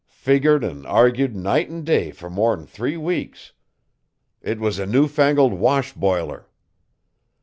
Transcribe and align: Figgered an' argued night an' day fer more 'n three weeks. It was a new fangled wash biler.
Figgered 0.07 0.63
an' 0.63 0.83
argued 0.87 1.35
night 1.35 1.69
an' 1.69 1.83
day 1.83 2.09
fer 2.09 2.27
more 2.27 2.57
'n 2.57 2.65
three 2.65 2.97
weeks. 2.97 3.53
It 4.41 4.59
was 4.59 4.79
a 4.79 4.87
new 4.87 5.07
fangled 5.07 5.53
wash 5.53 5.93
biler. 5.93 6.45